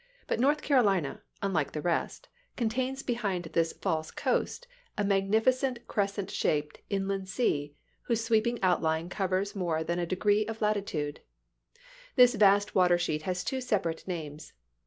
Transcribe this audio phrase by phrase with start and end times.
[0.25, 4.65] But North Carolina, unlike the rest, contains behind this false coast
[4.97, 7.75] a magnificent crescent shaped inland sea
[8.05, 11.17] whose sweeping outline covers more than a degree of lat itude.
[12.15, 14.53] This vast water sheet has two separate names.